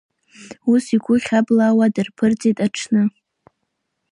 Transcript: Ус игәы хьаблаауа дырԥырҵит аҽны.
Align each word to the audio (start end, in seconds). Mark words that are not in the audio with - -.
Ус 0.71 0.85
игәы 0.95 1.15
хьаблаауа 1.25 1.93
дырԥырҵит 1.93 2.57
аҽны. 2.65 3.01